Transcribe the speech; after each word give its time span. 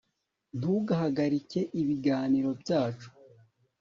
ntugahagarike 0.57 1.59
ibiganiro 1.81 2.49
byacu 2.61 3.07